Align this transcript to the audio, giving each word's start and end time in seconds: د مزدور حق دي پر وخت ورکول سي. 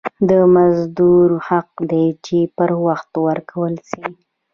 د 0.29 0.31
مزدور 0.55 1.27
حق 1.47 1.69
دي 1.89 2.05
پر 2.55 2.69
وخت 2.85 3.11
ورکول 3.27 3.73
سي. 3.89 4.03